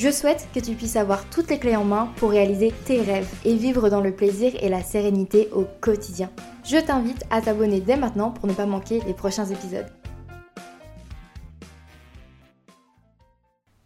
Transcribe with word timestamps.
Je 0.00 0.08
souhaite 0.08 0.48
que 0.54 0.60
tu 0.60 0.72
puisses 0.76 0.96
avoir 0.96 1.28
toutes 1.28 1.50
les 1.50 1.58
clés 1.58 1.76
en 1.76 1.84
main 1.84 2.10
pour 2.16 2.30
réaliser 2.30 2.72
tes 2.86 3.02
rêves 3.02 3.30
et 3.44 3.54
vivre 3.54 3.90
dans 3.90 4.00
le 4.00 4.16
plaisir 4.16 4.54
et 4.64 4.70
la 4.70 4.82
sérénité 4.82 5.50
au 5.52 5.66
quotidien. 5.82 6.30
Je 6.64 6.78
t'invite 6.78 7.22
à 7.28 7.42
t'abonner 7.42 7.82
dès 7.82 7.98
maintenant 7.98 8.30
pour 8.30 8.46
ne 8.46 8.54
pas 8.54 8.64
manquer 8.64 9.00
les 9.06 9.12
prochains 9.12 9.44
épisodes. 9.44 9.92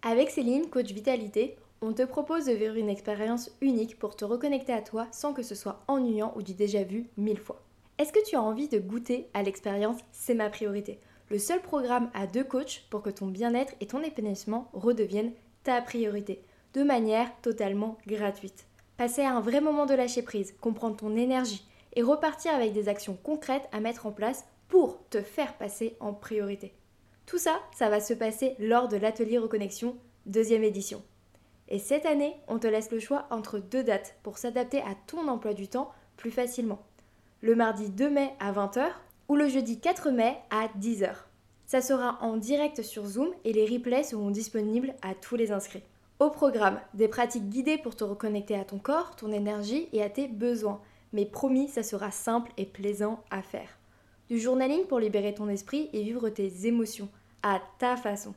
Avec 0.02 0.30
Céline, 0.30 0.70
coach 0.70 0.92
vitalité, 0.92 1.56
on 1.80 1.92
te 1.92 2.04
propose 2.04 2.44
de 2.44 2.52
vivre 2.52 2.76
une 2.76 2.90
expérience 2.90 3.50
unique 3.60 3.98
pour 3.98 4.14
te 4.14 4.24
reconnecter 4.24 4.72
à 4.72 4.82
toi 4.82 5.08
sans 5.10 5.32
que 5.32 5.42
ce 5.42 5.56
soit 5.56 5.82
ennuyant 5.88 6.32
ou 6.36 6.42
du 6.42 6.54
déjà 6.54 6.84
vu 6.84 7.08
mille 7.16 7.40
fois. 7.40 7.60
Est-ce 7.98 8.12
que 8.12 8.24
tu 8.24 8.36
as 8.36 8.40
envie 8.40 8.68
de 8.68 8.78
goûter 8.78 9.26
à 9.34 9.42
l'expérience 9.42 9.98
C'est 10.12 10.34
ma 10.34 10.48
priorité 10.48 11.00
Le 11.28 11.40
seul 11.40 11.60
programme 11.60 12.08
à 12.14 12.28
deux 12.28 12.44
coachs 12.44 12.84
pour 12.88 13.02
que 13.02 13.10
ton 13.10 13.26
bien-être 13.26 13.74
et 13.80 13.86
ton 13.86 14.00
épanouissement 14.00 14.70
redeviennent 14.74 15.32
ta 15.64 15.82
priorité, 15.82 16.42
de 16.74 16.82
manière 16.82 17.30
totalement 17.42 17.98
gratuite. 18.06 18.66
Passer 18.96 19.22
à 19.22 19.34
un 19.34 19.40
vrai 19.40 19.60
moment 19.60 19.86
de 19.86 19.94
lâcher 19.94 20.22
prise, 20.22 20.54
comprendre 20.60 20.96
ton 20.96 21.16
énergie 21.16 21.66
et 21.94 22.02
repartir 22.02 22.54
avec 22.54 22.72
des 22.72 22.88
actions 22.88 23.18
concrètes 23.22 23.68
à 23.72 23.80
mettre 23.80 24.06
en 24.06 24.12
place 24.12 24.44
pour 24.68 25.00
te 25.08 25.20
faire 25.20 25.54
passer 25.56 25.96
en 26.00 26.12
priorité. 26.12 26.74
Tout 27.26 27.38
ça, 27.38 27.60
ça 27.74 27.88
va 27.88 28.00
se 28.00 28.14
passer 28.14 28.54
lors 28.58 28.88
de 28.88 28.96
l'atelier 28.96 29.38
Reconnexion 29.38 29.96
deuxième 30.26 30.64
édition. 30.64 31.02
Et 31.68 31.78
cette 31.78 32.06
année, 32.06 32.36
on 32.48 32.58
te 32.58 32.66
laisse 32.66 32.90
le 32.90 33.00
choix 33.00 33.26
entre 33.30 33.58
deux 33.58 33.82
dates 33.82 34.16
pour 34.22 34.38
s'adapter 34.38 34.80
à 34.80 34.94
ton 35.06 35.28
emploi 35.28 35.54
du 35.54 35.68
temps 35.68 35.90
plus 36.16 36.30
facilement. 36.30 36.82
Le 37.40 37.54
mardi 37.54 37.88
2 37.90 38.10
mai 38.10 38.30
à 38.38 38.52
20h 38.52 38.86
ou 39.28 39.36
le 39.36 39.48
jeudi 39.48 39.80
4 39.80 40.10
mai 40.10 40.36
à 40.50 40.68
10h. 40.78 41.14
Ça 41.74 41.82
sera 41.82 42.18
en 42.20 42.36
direct 42.36 42.82
sur 42.82 43.04
Zoom 43.04 43.30
et 43.44 43.52
les 43.52 43.66
replays 43.66 44.04
seront 44.04 44.30
disponibles 44.30 44.94
à 45.02 45.12
tous 45.12 45.34
les 45.34 45.50
inscrits. 45.50 45.82
Au 46.20 46.30
programme, 46.30 46.78
des 46.94 47.08
pratiques 47.08 47.48
guidées 47.48 47.78
pour 47.78 47.96
te 47.96 48.04
reconnecter 48.04 48.54
à 48.54 48.64
ton 48.64 48.78
corps, 48.78 49.16
ton 49.16 49.32
énergie 49.32 49.88
et 49.92 50.00
à 50.00 50.08
tes 50.08 50.28
besoins. 50.28 50.80
Mais 51.12 51.26
promis, 51.26 51.66
ça 51.66 51.82
sera 51.82 52.12
simple 52.12 52.52
et 52.58 52.64
plaisant 52.64 53.24
à 53.32 53.42
faire. 53.42 53.76
Du 54.28 54.38
journaling 54.38 54.86
pour 54.86 55.00
libérer 55.00 55.34
ton 55.34 55.48
esprit 55.48 55.90
et 55.92 56.04
vivre 56.04 56.28
tes 56.28 56.68
émotions 56.68 57.08
à 57.42 57.60
ta 57.80 57.96
façon. 57.96 58.34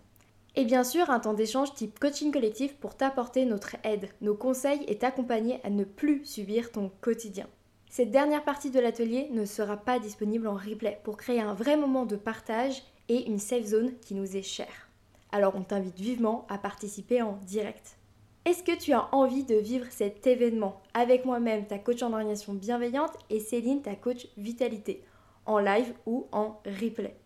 Et 0.55 0.65
bien 0.65 0.83
sûr, 0.83 1.11
un 1.11 1.19
temps 1.19 1.35
d'échange 1.35 1.75
type 1.75 1.99
coaching 1.99 2.31
collectif 2.31 2.75
pour 2.77 2.97
t'apporter 2.97 3.45
notre 3.45 3.75
aide, 3.83 4.09
nos 4.21 4.33
conseils 4.33 4.83
et 4.87 4.97
t'accompagner 4.97 5.59
à 5.63 5.69
ne 5.69 5.83
plus 5.83 6.25
subir 6.25 6.71
ton 6.71 6.89
quotidien. 7.01 7.45
Cette 7.87 8.09
dernière 8.09 8.43
partie 8.43 8.71
de 8.71 8.79
l'atelier 8.79 9.29
ne 9.29 9.45
sera 9.45 9.77
pas 9.77 9.99
disponible 9.99 10.47
en 10.47 10.55
replay 10.55 10.99
pour 11.03 11.17
créer 11.17 11.39
un 11.39 11.53
vrai 11.53 11.77
moment 11.77 12.07
de 12.07 12.15
partage 12.15 12.81
et 13.09 13.27
une 13.27 13.39
safe 13.39 13.65
zone 13.65 13.93
qui 13.99 14.13
nous 14.13 14.35
est 14.37 14.43
chère. 14.43 14.89
Alors 15.31 15.55
on 15.55 15.63
t'invite 15.63 15.99
vivement 15.99 16.45
à 16.49 16.57
participer 16.57 17.21
en 17.21 17.37
direct. 17.45 17.97
Est-ce 18.45 18.63
que 18.63 18.77
tu 18.77 18.93
as 18.93 19.13
envie 19.13 19.43
de 19.43 19.55
vivre 19.55 19.87
cet 19.89 20.25
événement 20.25 20.81
avec 20.93 21.25
moi-même, 21.25 21.67
ta 21.67 21.79
coach 21.79 22.01
en 22.01 22.13
organisation 22.13 22.53
bienveillante, 22.53 23.11
et 23.29 23.41
Céline, 23.41 23.81
ta 23.81 23.95
coach 23.95 24.27
vitalité, 24.37 25.03
en 25.45 25.59
live 25.59 25.93
ou 26.05 26.27
en 26.31 26.61
replay? 26.65 27.17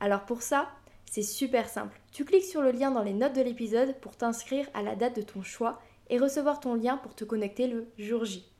Alors 0.00 0.24
pour 0.24 0.40
ça, 0.40 0.70
c'est 1.10 1.22
super 1.22 1.68
simple. 1.68 2.00
Tu 2.10 2.24
cliques 2.24 2.44
sur 2.44 2.62
le 2.62 2.70
lien 2.70 2.90
dans 2.90 3.02
les 3.02 3.12
notes 3.12 3.36
de 3.36 3.42
l'épisode 3.42 3.94
pour 4.00 4.16
t'inscrire 4.16 4.66
à 4.72 4.82
la 4.82 4.96
date 4.96 5.14
de 5.14 5.20
ton 5.22 5.42
choix 5.42 5.78
et 6.08 6.18
recevoir 6.18 6.58
ton 6.58 6.74
lien 6.74 6.96
pour 6.96 7.14
te 7.14 7.24
connecter 7.24 7.66
le 7.66 7.86
jour 7.98 8.24
J. 8.24 8.50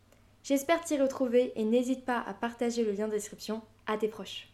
J'espère 0.44 0.84
t'y 0.84 0.98
retrouver 1.00 1.52
et 1.56 1.64
n'hésite 1.64 2.04
pas 2.04 2.20
à 2.20 2.34
partager 2.34 2.84
le 2.84 2.92
lien 2.92 3.06
de 3.06 3.12
description 3.12 3.62
à 3.86 3.96
tes 3.96 4.08
proches. 4.08 4.51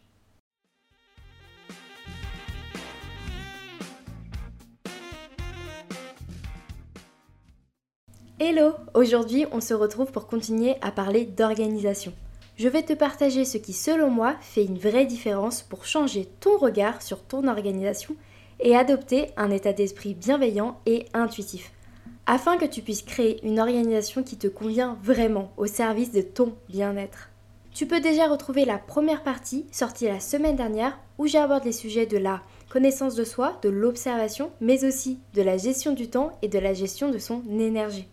Hello 8.41 8.71
Aujourd'hui, 8.93 9.45
on 9.51 9.59
se 9.59 9.73
retrouve 9.73 10.13
pour 10.13 10.25
continuer 10.25 10.75
à 10.79 10.91
parler 10.91 11.25
d'organisation. 11.25 12.13
Je 12.55 12.69
vais 12.69 12.83
te 12.83 12.93
partager 12.93 13.43
ce 13.43 13.57
qui, 13.57 13.73
selon 13.73 14.09
moi, 14.09 14.33
fait 14.39 14.63
une 14.63 14.79
vraie 14.79 15.05
différence 15.05 15.61
pour 15.61 15.85
changer 15.85 16.25
ton 16.39 16.57
regard 16.57 17.01
sur 17.01 17.21
ton 17.21 17.49
organisation 17.49 18.15
et 18.61 18.77
adopter 18.77 19.31
un 19.35 19.51
état 19.51 19.73
d'esprit 19.73 20.13
bienveillant 20.13 20.79
et 20.85 21.05
intuitif, 21.13 21.73
afin 22.27 22.55
que 22.55 22.63
tu 22.63 22.81
puisses 22.81 23.01
créer 23.01 23.45
une 23.45 23.59
organisation 23.59 24.23
qui 24.23 24.37
te 24.37 24.47
convient 24.47 24.97
vraiment 25.03 25.51
au 25.57 25.65
service 25.65 26.13
de 26.13 26.21
ton 26.21 26.55
bien-être. 26.69 27.29
Tu 27.73 27.87
peux 27.87 27.99
déjà 27.99 28.29
retrouver 28.29 28.63
la 28.63 28.77
première 28.77 29.23
partie 29.23 29.65
sortie 29.73 30.05
la 30.05 30.21
semaine 30.21 30.55
dernière 30.55 30.97
où 31.17 31.27
j'aborde 31.27 31.65
les 31.65 31.73
sujets 31.73 32.05
de 32.05 32.17
la 32.17 32.41
connaissance 32.69 33.15
de 33.15 33.25
soi, 33.25 33.59
de 33.63 33.69
l'observation, 33.69 34.49
mais 34.61 34.85
aussi 34.85 35.19
de 35.33 35.41
la 35.41 35.57
gestion 35.57 35.91
du 35.91 36.09
temps 36.09 36.31
et 36.41 36.47
de 36.47 36.59
la 36.59 36.73
gestion 36.73 37.11
de 37.11 37.17
son 37.17 37.43
énergie. 37.59 38.07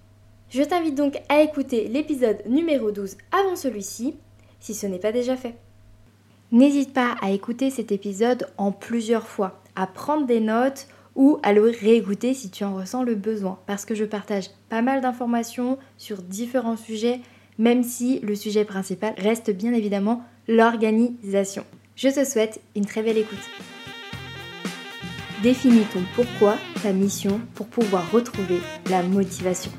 Je 0.48 0.62
t'invite 0.62 0.94
donc 0.94 1.20
à 1.28 1.42
écouter 1.42 1.88
l'épisode 1.88 2.42
numéro 2.46 2.92
12 2.92 3.16
avant 3.32 3.56
celui-ci, 3.56 4.14
si 4.60 4.74
ce 4.74 4.86
n'est 4.86 4.98
pas 4.98 5.12
déjà 5.12 5.36
fait. 5.36 5.56
N'hésite 6.52 6.92
pas 6.92 7.16
à 7.20 7.30
écouter 7.30 7.70
cet 7.70 7.90
épisode 7.90 8.46
en 8.56 8.70
plusieurs 8.70 9.26
fois, 9.26 9.60
à 9.74 9.88
prendre 9.88 10.26
des 10.26 10.38
notes 10.38 10.86
ou 11.16 11.40
à 11.42 11.52
le 11.52 11.62
réécouter 11.62 12.34
si 12.34 12.50
tu 12.50 12.62
en 12.62 12.76
ressens 12.76 13.02
le 13.02 13.16
besoin, 13.16 13.58
parce 13.66 13.84
que 13.84 13.96
je 13.96 14.04
partage 14.04 14.50
pas 14.68 14.82
mal 14.82 15.00
d'informations 15.00 15.78
sur 15.98 16.22
différents 16.22 16.76
sujets, 16.76 17.20
même 17.58 17.82
si 17.82 18.20
le 18.20 18.36
sujet 18.36 18.64
principal 18.64 19.14
reste 19.18 19.50
bien 19.50 19.72
évidemment 19.72 20.22
l'organisation. 20.46 21.64
Je 21.96 22.08
te 22.08 22.24
souhaite 22.24 22.60
une 22.76 22.86
très 22.86 23.02
belle 23.02 23.18
écoute. 23.18 23.38
Définis 25.42 25.86
ton 25.92 26.02
pourquoi, 26.14 26.56
ta 26.82 26.92
mission, 26.92 27.40
pour 27.54 27.66
pouvoir 27.66 28.10
retrouver 28.12 28.60
la 28.88 29.02
motivation. 29.02 29.72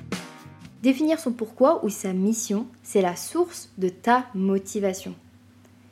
Définir 0.88 1.20
son 1.20 1.34
pourquoi 1.34 1.84
ou 1.84 1.90
sa 1.90 2.14
mission, 2.14 2.66
c'est 2.82 3.02
la 3.02 3.18
source 3.18 3.74
de 3.78 3.90
ta 3.90 4.28
motivation. 4.34 5.16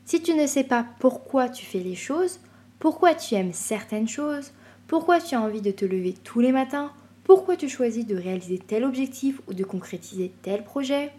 Si 0.06 0.22
tu 0.22 0.33
ne 0.33 0.47
sais 0.47 0.63
pas 0.63 0.85
pourquoi 1.00 1.50
tu 1.50 1.66
fais 1.66 1.81
les 1.81 1.95
choses, 1.95 2.39
pourquoi 2.79 3.13
tu 3.13 3.35
aimes 3.35 3.51
certaines 3.51 4.07
choses, 4.07 4.53
pourquoi 4.88 5.19
tu 5.19 5.35
as 5.35 5.41
envie 5.41 5.59
de 5.61 5.72
te 5.72 5.84
lever 5.84 6.13
tous 6.23 6.39
les 6.39 6.53
matins, 6.53 6.94
pourquoi 7.25 7.57
tu 7.57 7.67
choisis 7.67 8.05
de 8.05 8.16
réaliser 8.16 8.57
tel 8.57 8.85
objectif 8.85 9.41
ou 9.50 9.53
de 9.53 9.66
concrétiser 9.66 10.31
tel 10.44 10.63
projet, 10.63 11.11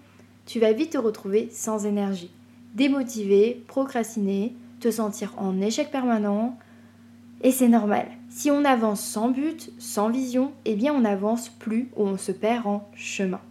tu 0.47 0.59
vas 0.59 0.72
vite 0.72 0.92
te 0.92 0.98
retrouver 0.98 1.50
sans 1.53 1.84
énergie, 1.84 2.31
démotivé, 2.75 3.62
procrastiner, 3.66 4.54
te 4.81 4.91
sentir 4.91 5.34
en 5.36 5.60
échec 5.60 5.91
permanent. 5.91 6.59
Et 7.42 7.53
c'est 7.53 7.69
normal. 7.69 8.09
Si 8.31 8.50
on 8.50 8.65
avance 8.65 9.03
sans 9.03 9.28
but, 9.28 9.70
sans 9.78 10.09
vision, 10.09 10.53
eh 10.65 10.76
bien 10.76 10.94
on 10.94 11.03
n'avance 11.03 11.50
plus 11.50 11.91
ou 11.94 12.06
on 12.06 12.16
se 12.16 12.32
perd 12.32 12.66
en 12.66 12.88
chemin. 12.94 13.42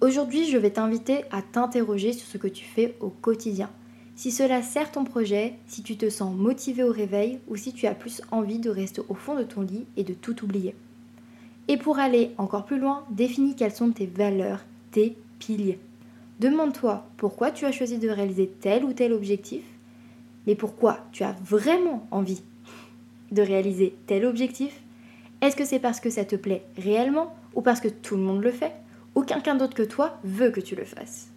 Aujourd'hui, 0.00 0.46
je 0.46 0.56
vais 0.56 0.70
t'inviter 0.70 1.24
à 1.30 1.42
t'interroger 1.42 2.14
sur 2.14 2.26
ce 2.26 2.38
que 2.38 2.48
tu 2.48 2.64
fais 2.64 2.96
au 3.00 3.10
quotidien. 3.10 3.68
Si 4.16 4.30
cela 4.30 4.62
sert 4.62 4.90
ton 4.90 5.04
projet, 5.04 5.56
si 5.66 5.82
tu 5.82 5.98
te 5.98 6.08
sens 6.08 6.34
motivé 6.34 6.82
au 6.82 6.90
réveil 6.90 7.38
ou 7.48 7.56
si 7.56 7.74
tu 7.74 7.86
as 7.86 7.94
plus 7.94 8.22
envie 8.30 8.58
de 8.58 8.70
rester 8.70 9.02
au 9.10 9.14
fond 9.14 9.34
de 9.34 9.42
ton 9.42 9.60
lit 9.60 9.84
et 9.98 10.04
de 10.04 10.14
tout 10.14 10.42
oublier. 10.42 10.74
Et 11.68 11.76
pour 11.76 11.98
aller 11.98 12.30
encore 12.38 12.64
plus 12.64 12.78
loin, 12.78 13.04
définis 13.10 13.54
quelles 13.54 13.74
sont 13.74 13.90
tes 13.90 14.06
valeurs, 14.06 14.64
tes 14.90 15.18
piliers. 15.38 15.78
Demande-toi 16.38 17.06
pourquoi 17.18 17.50
tu 17.50 17.66
as 17.66 17.72
choisi 17.72 17.98
de 17.98 18.08
réaliser 18.08 18.50
tel 18.62 18.84
ou 18.84 18.94
tel 18.94 19.12
objectif, 19.12 19.62
mais 20.46 20.54
pourquoi 20.54 21.00
tu 21.12 21.24
as 21.24 21.36
vraiment 21.44 22.06
envie 22.10 22.40
de 23.32 23.42
réaliser 23.42 23.94
tel 24.06 24.24
objectif. 24.24 24.80
Est-ce 25.42 25.56
que 25.56 25.66
c'est 25.66 25.78
parce 25.78 26.00
que 26.00 26.08
ça 26.08 26.24
te 26.24 26.36
plaît 26.36 26.62
réellement 26.78 27.36
ou 27.54 27.60
parce 27.60 27.80
que 27.80 27.88
tout 27.88 28.16
le 28.16 28.22
monde 28.22 28.42
le 28.42 28.50
fait? 28.50 28.72
Aucun 29.14 29.54
d'autre 29.54 29.74
que 29.74 29.82
toi 29.82 30.18
veut 30.24 30.50
que 30.50 30.60
tu 30.60 30.74
le 30.74 30.84
fasses. 30.84 31.30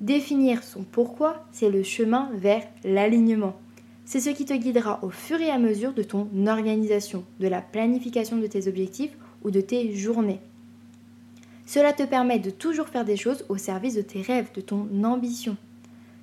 Définir 0.00 0.62
son 0.62 0.82
pourquoi, 0.82 1.44
c'est 1.52 1.70
le 1.70 1.82
chemin 1.82 2.30
vers 2.34 2.62
l'alignement. 2.84 3.56
C'est 4.04 4.20
ce 4.20 4.30
qui 4.30 4.44
te 4.44 4.54
guidera 4.54 4.98
au 5.02 5.10
fur 5.10 5.40
et 5.40 5.50
à 5.50 5.58
mesure 5.58 5.92
de 5.92 6.02
ton 6.02 6.28
organisation, 6.46 7.24
de 7.38 7.48
la 7.48 7.60
planification 7.60 8.38
de 8.38 8.46
tes 8.46 8.66
objectifs 8.66 9.16
ou 9.42 9.50
de 9.50 9.60
tes 9.60 9.94
journées. 9.94 10.40
Cela 11.66 11.92
te 11.92 12.02
permet 12.02 12.38
de 12.38 12.50
toujours 12.50 12.88
faire 12.88 13.04
des 13.04 13.16
choses 13.16 13.44
au 13.48 13.56
service 13.56 13.94
de 13.94 14.02
tes 14.02 14.22
rêves, 14.22 14.50
de 14.54 14.60
ton 14.60 14.88
ambition. 15.04 15.56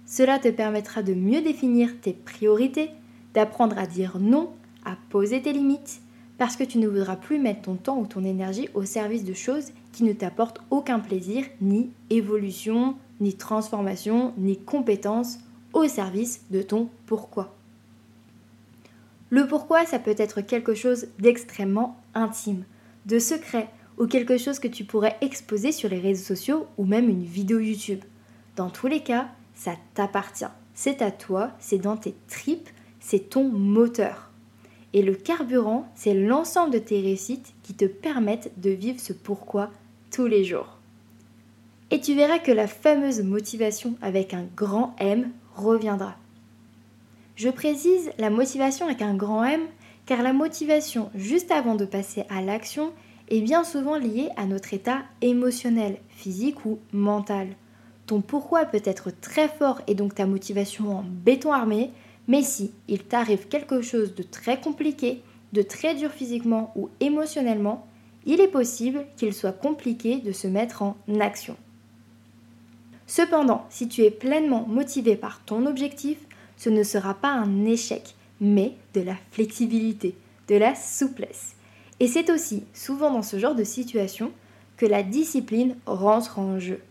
Cela 0.06 0.40
te 0.40 0.50
permettra 0.50 1.04
de 1.04 1.14
mieux 1.14 1.42
définir 1.42 1.90
tes 2.02 2.14
priorités, 2.14 2.90
d'apprendre 3.34 3.78
à 3.78 3.88
dire 3.88 4.18
non, 4.20 4.50
à 4.84 4.98
poser 5.10 5.42
tes 5.42 5.54
limites, 5.54 6.02
parce 6.38 6.56
que 6.56 6.64
tu 6.64 6.78
ne 6.80 6.88
voudras 6.88 7.16
plus 7.16 7.40
mettre 7.40 7.62
ton 7.62 7.76
temps 7.76 8.00
ou 8.00 8.06
ton 8.06 8.24
énergie 8.24 8.70
au 8.74 8.84
service 8.84 9.24
de 9.24 9.34
choses 9.34 9.72
ne 10.04 10.14
t'apportent 10.14 10.62
aucun 10.70 11.00
plaisir, 11.00 11.46
ni 11.62 11.92
évolution, 12.10 12.96
ni 13.20 13.34
transformation, 13.34 14.34
ni 14.38 14.58
compétence 14.58 15.40
au 15.74 15.88
service 15.88 16.42
de 16.52 16.62
ton 16.62 16.90
pourquoi. 17.06 17.56
Le 19.30 19.46
pourquoi, 19.48 19.86
ça 19.86 20.00
peut 20.00 20.16
être 20.18 20.42
quelque 20.42 20.74
chose 20.74 21.08
d'extrêmement 21.20 22.00
intime, 22.14 22.64
de 23.06 23.20
secret, 23.20 23.70
ou 23.98 24.06
quelque 24.06 24.38
chose 24.38 24.60
que 24.60 24.68
tu 24.68 24.84
pourrais 24.84 25.18
exposer 25.22 25.72
sur 25.72 25.90
les 25.90 26.00
réseaux 26.00 26.24
sociaux 26.24 26.68
ou 26.78 26.86
même 26.86 27.10
une 27.10 27.24
vidéo 27.24 27.60
YouTube. 27.60 28.04
Dans 28.56 28.70
tous 28.70 28.88
les 28.88 29.02
cas, 29.02 29.28
ça 29.56 29.74
t'appartient. 29.96 30.46
C'est 30.74 31.02
à 31.02 31.12
toi, 31.12 31.52
c'est 31.60 31.80
dans 31.80 31.98
tes 31.98 32.16
tripes, 32.28 32.70
c'est 33.00 33.30
ton 33.30 33.50
moteur. 33.50 34.32
Et 34.94 35.02
le 35.02 35.16
carburant, 35.16 35.92
c'est 35.96 36.14
l'ensemble 36.14 36.72
de 36.72 36.80
tes 36.80 37.02
réussites 37.02 37.54
qui 37.64 37.74
te 37.74 37.86
permettent 37.86 38.52
de 38.58 38.70
vivre 38.70 39.00
ce 39.00 39.14
pourquoi 39.14 39.72
les 40.25 40.44
jours. 40.44 40.78
Et 41.92 42.02
tu 42.02 42.16
verras 42.16 42.40
que 42.40 42.52
la 42.52 42.68
fameuse 42.68 43.22
motivation 43.22 43.96
avec 44.02 44.34
un 44.34 44.46
grand 44.56 44.96
M 45.00 45.30
reviendra. 45.56 46.16
Je 47.36 47.50
précise 47.50 48.12
la 48.18 48.30
motivation 48.30 48.88
avec 48.88 49.02
un 49.02 49.14
grand 49.14 49.44
M 49.44 49.62
car 50.06 50.24
la 50.24 50.34
motivation 50.34 51.12
juste 51.16 51.52
avant 51.52 51.75
de 51.75 51.86
passer 51.86 52.24
à 52.30 52.42
l'action 52.42 52.92
est 53.30 53.42
bien 53.42 53.64
souvent 53.64 53.98
liée 53.98 54.30
à 54.38 54.46
notre 54.46 54.74
état 54.74 55.04
émotionnel, 55.22 55.98
physique 56.10 56.66
ou 56.66 56.80
mental. 56.94 57.50
Ton 58.06 58.22
pourquoi 58.22 58.66
peut 58.66 58.81
être 58.86 59.12
très 59.12 59.50
fort 59.50 59.81
et 59.88 59.96
donc 59.96 60.16
ta 60.16 60.25
motivation 60.25 60.98
en 60.98 61.04
béton 61.04 61.52
armé, 61.52 61.92
mais 62.28 62.42
si 62.42 62.72
il 62.88 63.04
t'arrive 63.04 63.48
quelque 63.48 63.81
chose 63.81 64.16
de 64.16 64.24
très 64.24 64.60
compliqué, 64.60 65.22
de 65.54 65.62
très 65.62 65.94
dur 65.94 66.12
physiquement 66.12 66.72
ou 66.75 66.90
émotionnellement, 67.02 67.86
il 68.28 68.42
est 68.42 68.50
possible 68.50 69.06
qu'il 69.16 69.34
soit 69.34 69.54
compliqué 69.54 70.18
de 70.18 70.32
se 70.32 70.48
mettre 70.48 70.84
en 70.84 70.98
action. 71.20 71.56
Cependant, 73.08 73.66
si 73.70 73.88
tu 73.88 74.04
es 74.04 74.12
pleinement 74.12 74.66
motivé 74.68 75.16
par 75.16 75.42
ton 75.46 75.66
objectif, 75.66 76.18
ce 76.58 76.70
ne 76.70 76.84
sera 76.84 77.14
pas 77.14 77.32
un 77.32 77.66
échec, 77.66 78.16
mais 78.42 78.74
de 78.94 79.02
la 79.02 79.16
flexibilité, 79.32 80.14
de 80.50 80.56
la 80.56 80.76
souplesse. 80.76 81.56
Et 82.00 82.08
c'est 82.08 82.30
aussi 82.30 82.64
souvent 82.74 83.12
dans 83.12 83.24
ce 83.24 83.40
genre 83.40 83.56
de 83.56 83.64
situation 83.64 84.32
que 84.76 84.86
la 84.86 85.04
discipline 85.04 85.76
rentre 85.86 86.38
en 86.38 86.60
jeu. 86.60 86.82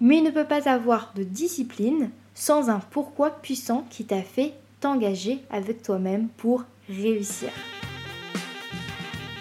Mais 0.00 0.18
il 0.18 0.24
ne 0.24 0.30
peut 0.30 0.46
pas 0.46 0.68
avoir 0.68 1.12
de 1.16 1.24
discipline 1.24 2.10
sans 2.34 2.70
un 2.70 2.80
pourquoi 2.90 3.30
puissant 3.30 3.84
qui 3.90 4.04
t'a 4.04 4.22
fait 4.22 4.54
t'engager 4.80 5.40
avec 5.50 5.82
toi-même 5.82 6.28
pour 6.36 6.64
réussir. 6.88 7.50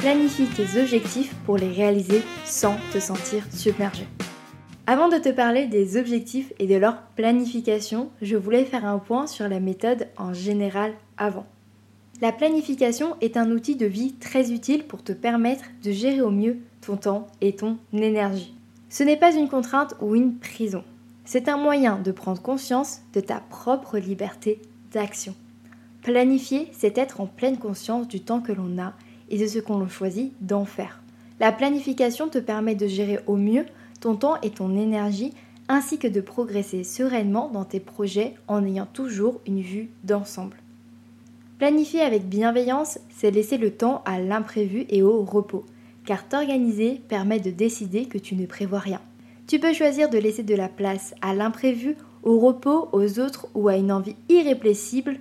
Planifie 0.03 0.47
tes 0.47 0.81
objectifs 0.81 1.33
pour 1.45 1.55
les 1.55 1.71
réaliser 1.71 2.23
sans 2.43 2.75
te 2.91 2.99
sentir 2.99 3.45
submergé. 3.53 4.05
Avant 4.85 5.07
de 5.07 5.15
te 5.15 5.29
parler 5.29 5.65
des 5.65 5.95
objectifs 5.95 6.51
et 6.59 6.67
de 6.67 6.75
leur 6.75 7.03
planification, 7.15 8.09
je 8.21 8.35
voulais 8.35 8.65
faire 8.65 8.83
un 8.83 8.99
point 8.99 9.27
sur 9.27 9.47
la 9.47 9.61
méthode 9.61 10.09
en 10.17 10.33
général 10.33 10.91
avant. 11.17 11.45
La 12.19 12.33
planification 12.33 13.15
est 13.21 13.37
un 13.37 13.49
outil 13.51 13.77
de 13.77 13.85
vie 13.85 14.15
très 14.15 14.51
utile 14.51 14.83
pour 14.83 15.05
te 15.05 15.13
permettre 15.13 15.63
de 15.81 15.93
gérer 15.93 16.19
au 16.19 16.31
mieux 16.31 16.57
ton 16.81 16.97
temps 16.97 17.27
et 17.39 17.55
ton 17.55 17.77
énergie. 17.93 18.53
Ce 18.89 19.03
n'est 19.03 19.15
pas 19.15 19.33
une 19.33 19.47
contrainte 19.47 19.95
ou 20.01 20.15
une 20.15 20.35
prison. 20.35 20.83
C'est 21.23 21.47
un 21.47 21.55
moyen 21.55 21.97
de 21.97 22.11
prendre 22.11 22.41
conscience 22.41 22.99
de 23.13 23.21
ta 23.21 23.39
propre 23.39 23.97
liberté 23.97 24.61
d'action. 24.91 25.33
Planifier, 26.01 26.67
c'est 26.73 26.97
être 26.97 27.21
en 27.21 27.25
pleine 27.25 27.57
conscience 27.57 28.09
du 28.09 28.19
temps 28.19 28.41
que 28.41 28.51
l'on 28.51 28.77
a 28.81 28.91
et 29.33 29.37
de 29.39 29.47
ce 29.47 29.57
qu'on 29.57 29.87
choisit 29.87 30.31
d'en 30.41 30.63
faire. 30.63 31.01
La 31.39 31.51
planification 31.51 32.29
te 32.29 32.37
permet 32.37 32.75
de 32.75 32.85
gérer 32.85 33.19
au 33.25 33.35
mieux 33.35 33.65
ton 33.99 34.15
temps 34.15 34.39
et 34.43 34.51
ton 34.51 34.77
énergie 34.77 35.33
ainsi 35.67 35.97
que 35.97 36.07
de 36.07 36.21
progresser 36.21 36.83
sereinement 36.83 37.49
dans 37.49 37.65
tes 37.65 37.79
projets 37.79 38.35
en 38.47 38.63
ayant 38.63 38.85
toujours 38.85 39.41
une 39.47 39.61
vue 39.61 39.89
d'ensemble. 40.03 40.57
Planifier 41.57 42.01
avec 42.01 42.29
bienveillance, 42.29 42.99
c'est 43.09 43.31
laisser 43.31 43.57
le 43.57 43.71
temps 43.71 44.03
à 44.05 44.19
l'imprévu 44.19 44.85
et 44.89 45.01
au 45.01 45.23
repos, 45.23 45.65
car 46.05 46.29
t'organiser 46.29 47.01
permet 47.07 47.39
de 47.39 47.49
décider 47.49 48.05
que 48.05 48.19
tu 48.19 48.35
ne 48.35 48.45
prévois 48.45 48.79
rien. 48.79 49.01
Tu 49.47 49.57
peux 49.59 49.73
choisir 49.73 50.09
de 50.11 50.19
laisser 50.19 50.43
de 50.43 50.55
la 50.55 50.69
place 50.69 51.15
à 51.21 51.33
l'imprévu, 51.33 51.95
au 52.21 52.37
repos, 52.39 52.87
aux 52.91 53.19
autres 53.19 53.47
ou 53.55 53.67
à 53.67 53.77
une 53.77 53.91
envie 53.91 54.15
irrépressible 54.29 55.17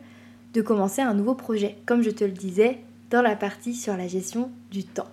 de 0.52 0.60
commencer 0.60 1.00
un 1.00 1.14
nouveau 1.14 1.34
projet, 1.34 1.76
comme 1.86 2.02
je 2.02 2.10
te 2.10 2.24
le 2.24 2.32
disais 2.32 2.78
dans 3.12 3.22
la 3.22 3.36
partie 3.36 3.74
sur 3.74 3.96
la 3.96 4.08
gestion 4.08 4.50
du 4.70 4.84
temps. 4.84 5.08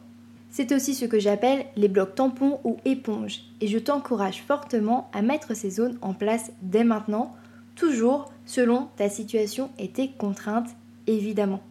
C'est 0.50 0.72
aussi 0.72 0.96
ce 0.96 1.06
que 1.06 1.20
j'appelle 1.20 1.66
les 1.76 1.90
blocs 1.90 2.16
tampons 2.16 2.60
ou 2.64 2.78
éponges, 2.86 3.42
et 3.60 3.68
je 3.68 3.78
t'encourage 3.78 4.42
fortement 4.42 5.12
à 5.14 5.22
mettre 5.22 5.54
ces 5.54 5.70
zones 5.70 6.00
en 6.02 6.14
place 6.14 6.52
dès 6.62 6.86
maintenant, 6.86 7.36
toujours 7.76 8.32
selon 8.46 8.88
ta 8.96 9.10
situation 9.10 9.70
et 9.78 9.90
tes 9.90 10.10
contraintes 10.10 10.70
évidemment. 11.08 11.62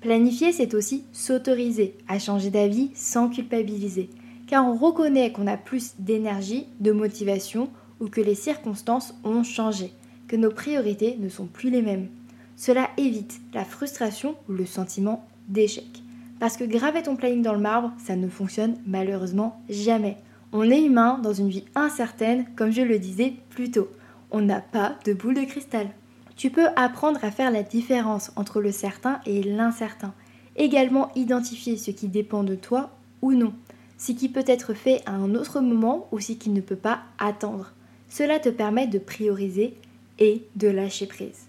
Planifier, 0.00 0.52
c'est 0.52 0.74
aussi 0.74 1.04
s'autoriser 1.12 1.94
à 2.08 2.18
changer 2.18 2.50
d'avis 2.50 2.90
sans 2.94 3.28
culpabiliser, 3.28 4.08
car 4.46 4.66
on 4.66 4.74
reconnaît 4.74 5.32
qu'on 5.32 5.46
a 5.46 5.58
plus 5.58 5.94
d'énergie, 5.98 6.66
de 6.80 6.92
motivation 6.92 7.68
ou 8.00 8.08
que 8.08 8.22
les 8.22 8.34
circonstances 8.34 9.14
ont 9.22 9.42
changé, 9.42 9.92
que 10.28 10.36
nos 10.36 10.50
priorités 10.50 11.16
ne 11.18 11.28
sont 11.28 11.46
plus 11.46 11.70
les 11.70 11.82
mêmes. 11.82 12.08
Cela 12.56 12.88
évite 12.96 13.40
la 13.52 13.64
frustration 13.64 14.34
ou 14.48 14.52
le 14.52 14.66
sentiment 14.66 15.26
d'échec. 15.48 16.02
Parce 16.38 16.56
que 16.56 16.64
graver 16.64 17.02
ton 17.02 17.16
planning 17.16 17.42
dans 17.42 17.54
le 17.54 17.58
marbre, 17.58 17.92
ça 17.98 18.14
ne 18.14 18.28
fonctionne 18.28 18.76
malheureusement 18.86 19.60
jamais. 19.68 20.16
On 20.52 20.70
est 20.70 20.82
humain 20.82 21.18
dans 21.22 21.32
une 21.32 21.48
vie 21.48 21.64
incertaine, 21.74 22.46
comme 22.56 22.70
je 22.70 22.82
le 22.82 22.98
disais 22.98 23.34
plus 23.50 23.70
tôt. 23.70 23.88
On 24.30 24.40
n'a 24.40 24.60
pas 24.60 24.96
de 25.04 25.12
boule 25.12 25.34
de 25.34 25.44
cristal. 25.44 25.88
Tu 26.36 26.50
peux 26.50 26.68
apprendre 26.76 27.22
à 27.24 27.30
faire 27.30 27.50
la 27.50 27.62
différence 27.62 28.30
entre 28.36 28.60
le 28.60 28.70
certain 28.70 29.20
et 29.26 29.42
l'incertain. 29.42 30.14
Également 30.56 31.10
identifier 31.16 31.76
ce 31.76 31.90
qui 31.90 32.08
dépend 32.08 32.44
de 32.44 32.54
toi 32.54 32.90
ou 33.20 33.32
non. 33.32 33.52
Ce 33.96 34.12
qui 34.12 34.28
peut 34.28 34.44
être 34.46 34.74
fait 34.74 35.02
à 35.06 35.12
un 35.12 35.34
autre 35.34 35.60
moment 35.60 36.06
ou 36.12 36.20
ce 36.20 36.32
qui 36.32 36.50
ne 36.50 36.60
peut 36.60 36.76
pas 36.76 37.00
attendre. 37.18 37.72
Cela 38.08 38.38
te 38.38 38.48
permet 38.48 38.86
de 38.86 38.98
prioriser 38.98 39.74
et 40.18 40.44
de 40.56 40.68
lâcher 40.68 41.06
prise. 41.06 41.46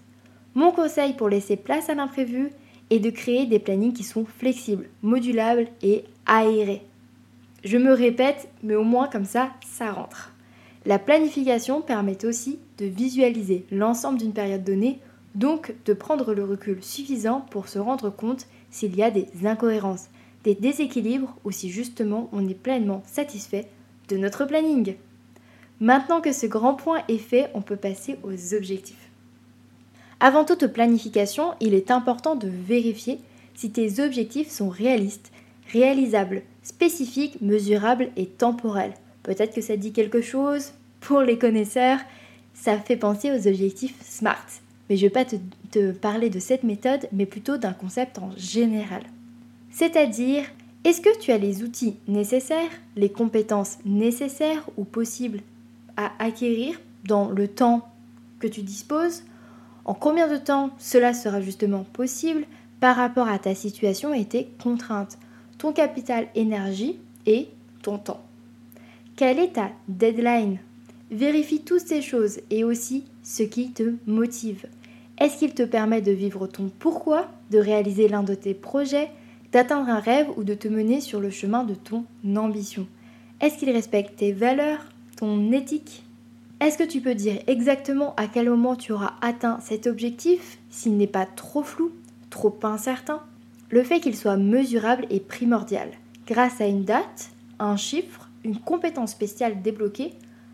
Mon 0.54 0.72
conseil 0.72 1.14
pour 1.14 1.28
laisser 1.28 1.56
place 1.56 1.88
à 1.88 1.94
l'imprévu 1.94 2.50
est 2.90 2.98
de 2.98 3.10
créer 3.10 3.46
des 3.46 3.58
plannings 3.58 3.92
qui 3.92 4.02
sont 4.02 4.24
flexibles, 4.24 4.88
modulables 5.02 5.68
et 5.82 6.04
aérés. 6.26 6.82
Je 7.64 7.78
me 7.78 7.92
répète, 7.92 8.48
mais 8.62 8.74
au 8.74 8.84
moins 8.84 9.08
comme 9.08 9.24
ça, 9.24 9.50
ça 9.66 9.92
rentre. 9.92 10.32
La 10.86 10.98
planification 10.98 11.82
permet 11.82 12.24
aussi 12.24 12.58
de 12.78 12.86
visualiser 12.86 13.66
l'ensemble 13.70 14.18
d'une 14.18 14.32
période 14.32 14.64
donnée, 14.64 14.98
donc 15.34 15.74
de 15.84 15.92
prendre 15.92 16.32
le 16.32 16.44
recul 16.44 16.82
suffisant 16.82 17.42
pour 17.50 17.68
se 17.68 17.78
rendre 17.78 18.10
compte 18.10 18.46
s'il 18.70 18.96
y 18.96 19.02
a 19.02 19.10
des 19.10 19.26
incohérences, 19.44 20.08
des 20.44 20.54
déséquilibres 20.54 21.36
ou 21.44 21.50
si 21.50 21.70
justement 21.70 22.28
on 22.32 22.48
est 22.48 22.54
pleinement 22.54 23.02
satisfait 23.06 23.68
de 24.08 24.16
notre 24.16 24.46
planning. 24.46 24.96
Maintenant 25.80 26.20
que 26.20 26.32
ce 26.32 26.46
grand 26.46 26.74
point 26.74 27.02
est 27.08 27.18
fait, 27.18 27.50
on 27.54 27.62
peut 27.62 27.76
passer 27.76 28.16
aux 28.22 28.54
objectifs. 28.54 28.99
Avant 30.20 30.44
toute 30.44 30.66
planification, 30.66 31.54
il 31.60 31.72
est 31.72 31.90
important 31.90 32.36
de 32.36 32.48
vérifier 32.48 33.18
si 33.54 33.70
tes 33.70 34.02
objectifs 34.02 34.50
sont 34.50 34.68
réalistes, 34.68 35.32
réalisables, 35.72 36.42
spécifiques, 36.62 37.40
mesurables 37.40 38.10
et 38.16 38.26
temporels. 38.26 38.92
Peut-être 39.22 39.54
que 39.54 39.62
ça 39.62 39.78
dit 39.78 39.92
quelque 39.92 40.20
chose. 40.20 40.72
Pour 41.00 41.22
les 41.22 41.38
connaisseurs, 41.38 41.98
ça 42.52 42.76
fait 42.76 42.96
penser 42.96 43.30
aux 43.32 43.48
objectifs 43.48 43.94
SMART. 44.02 44.46
Mais 44.88 44.96
je 44.96 45.04
ne 45.04 45.08
vais 45.08 45.12
pas 45.12 45.24
te, 45.24 45.92
parler 45.92 46.28
de 46.28 46.38
cette 46.38 46.64
méthode, 46.64 47.08
mais 47.12 47.24
plutôt 47.24 47.56
d'un 47.56 47.72
concept 47.72 48.18
en 48.18 48.30
général. 48.36 49.02
C'est-à-dire, 49.70 50.44
est-ce 50.84 51.00
que 51.00 51.18
tu 51.18 51.32
as 51.32 51.38
les 51.38 51.62
outils 51.62 51.96
nécessaires, 52.08 52.70
les 52.96 53.10
compétences 53.10 53.78
nécessaires 53.86 54.68
ou 54.76 54.84
possibles 54.84 55.40
à 55.96 56.12
acquérir 56.18 56.78
dans 57.06 57.30
le 57.30 57.48
temps 57.48 57.88
que 58.38 58.48
tu 58.48 58.62
disposes 58.62 59.22
En 59.90 59.94
combien 59.94 60.28
de 60.28 60.36
temps 60.36 60.70
cela 60.78 61.12
sera 61.12 61.40
justement 61.40 61.82
possible 61.82 62.44
par 62.78 62.94
rapport 62.94 63.26
à 63.26 63.40
ta 63.40 63.56
situation 63.56 64.14
et 64.14 64.24
tes 64.24 64.46
contraintes, 64.62 65.18
ton 65.58 65.72
capital 65.72 66.28
énergie 66.36 67.00
et 67.26 67.48
ton 67.82 67.98
temps? 67.98 68.22
Quelle 69.16 69.40
est 69.40 69.54
ta 69.54 69.72
deadline? 69.88 70.58
Vérifie 71.10 71.62
toutes 71.62 71.80
ces 71.80 72.02
choses 72.02 72.38
et 72.50 72.62
aussi 72.62 73.02
ce 73.24 73.42
qui 73.42 73.72
te 73.72 73.94
motive. 74.06 74.66
Est-ce 75.18 75.38
qu'il 75.38 75.54
te 75.54 75.64
permet 75.64 76.02
de 76.02 76.12
vivre 76.12 76.46
ton 76.46 76.70
pourquoi, 76.78 77.28
de 77.50 77.58
réaliser 77.58 78.06
l'un 78.06 78.22
de 78.22 78.36
tes 78.36 78.54
projets, 78.54 79.10
d'atteindre 79.50 79.88
un 79.88 79.98
rêve 79.98 80.28
ou 80.36 80.44
de 80.44 80.54
te 80.54 80.68
mener 80.68 81.00
sur 81.00 81.18
le 81.18 81.30
chemin 81.30 81.64
de 81.64 81.74
ton 81.74 82.04
ambition? 82.36 82.86
Est-ce 83.40 83.58
qu'il 83.58 83.70
respecte 83.70 84.20
tes 84.20 84.30
valeurs, 84.30 84.84
ton 85.16 85.50
éthique? 85.50 86.04
Est-ce 86.60 86.76
que 86.76 86.84
tu 86.84 87.00
peux 87.00 87.14
dire 87.14 87.40
exactement 87.46 88.14
à 88.16 88.26
quel 88.26 88.50
moment 88.50 88.76
tu 88.76 88.92
auras 88.92 89.14
atteint 89.22 89.58
cet 89.60 89.86
objectif 89.86 90.58
s'il 90.68 90.98
n'est 90.98 91.06
pas 91.06 91.24
trop 91.24 91.62
flou, 91.62 91.90
trop 92.28 92.54
incertain? 92.64 93.22
Le 93.70 93.82
fait 93.82 94.00
qu'il 94.00 94.14
soit 94.14 94.36
mesurable 94.36 95.06
est 95.08 95.26
primordial. 95.26 95.88
Grâce 96.26 96.60
à 96.60 96.66
une 96.66 96.84
date, 96.84 97.30
un 97.58 97.76
chiffre, 97.76 98.28
une 98.44 98.58
compétence 98.58 99.12
spéciale 99.12 99.62
débloquée, 99.62 100.12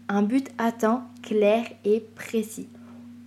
un 0.08 0.22
but 0.22 0.48
atteint, 0.58 1.08
clair 1.22 1.64
et 1.84 2.04
précis. 2.14 2.68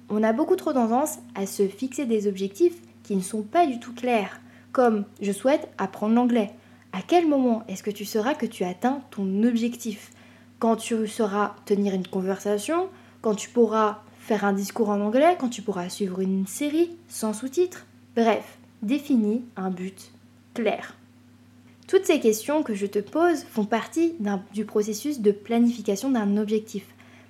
On 0.08 0.24
a 0.24 0.32
beaucoup 0.32 0.56
trop 0.56 0.72
tendance 0.72 1.20
à 1.36 1.46
se 1.46 1.68
fixer 1.68 2.06
des 2.06 2.28
objectifs 2.28 2.78
qui 3.04 3.18
ne 3.18 3.22
sont 3.22 3.44
pas 3.44 3.68
du 3.68 3.80
tout 3.80 3.94
clairs. 3.94 4.40
comme 4.72 5.06
je 5.22 5.32
souhaite 5.32 5.68
apprendre 5.78 6.16
l'anglais. 6.16 6.52
À 6.94 7.00
quel 7.06 7.28
moment 7.28 7.64
est-ce 7.68 7.84
que 7.84 7.92
tu 7.92 8.06
sauras 8.06 8.34
que 8.34 8.46
tu 8.46 8.64
atteins 8.64 9.02
ton 9.12 9.44
objectif? 9.44 10.12
Quand 10.60 10.76
tu 10.76 11.08
sauras 11.08 11.56
tenir 11.66 11.94
une 11.94 12.06
conversation, 12.06 12.90
quand 13.22 13.34
tu 13.34 13.50
pourras 13.50 14.02
faire 14.20 14.44
un 14.44 14.52
discours 14.52 14.90
en 14.90 15.00
anglais, 15.00 15.38
quand 15.40 15.48
tu 15.48 15.62
pourras 15.62 15.88
suivre 15.88 16.20
une 16.20 16.46
série 16.48 16.92
sans 17.08 17.34
sous-titres. 17.34 17.86
Bref, 18.16 18.58
définis 18.82 19.46
un 19.56 19.70
but 19.70 20.12
clair. 20.54 20.96
Toutes 21.88 22.06
ces 22.06 22.20
questions 22.20 22.62
que 22.62 22.76
je 22.76 22.86
te 22.86 23.00
pose 23.00 23.44
font 23.44 23.64
partie 23.64 24.14
du 24.54 24.66
processus 24.66 25.22
de 25.22 25.32
planification 25.32 26.12
d'un 26.12 26.38
objectif. 26.38 26.84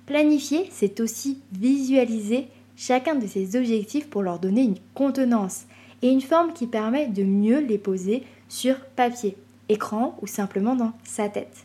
Planifier, 0.06 0.68
c'est 0.72 0.98
aussi 0.98 1.38
visualiser 1.52 2.48
chacun 2.76 3.14
de 3.14 3.28
ces 3.28 3.56
objectifs 3.56 4.10
pour 4.10 4.22
leur 4.22 4.40
donner 4.40 4.62
une 4.62 4.78
contenance 4.94 5.66
et 6.02 6.08
une 6.08 6.20
forme 6.20 6.52
qui 6.52 6.66
permet 6.66 7.06
de 7.06 7.22
mieux 7.22 7.60
les 7.60 7.78
poser 7.78 8.24
sur 8.48 8.74
papier, 8.96 9.36
écran 9.68 10.18
ou 10.20 10.26
simplement 10.26 10.74
dans 10.74 10.92
sa 11.04 11.28
tête. 11.28 11.64